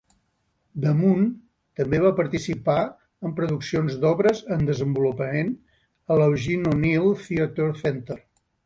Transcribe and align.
DeMunn 0.85 1.27
també 1.81 1.99
va 2.05 2.11
participar 2.21 2.79
en 3.29 3.37
produccions 3.41 4.01
d'obres 4.05 4.43
en 4.57 4.67
desenvolupament 4.73 5.57
a 6.17 6.23
l'Eugene 6.23 6.75
O'Neill 6.77 7.17
Theater 7.29 7.75
Center. 7.87 8.23